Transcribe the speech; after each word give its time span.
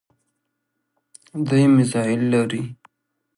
دوی 1.47 1.65
میزایل 1.75 2.21
لري. 2.33 2.61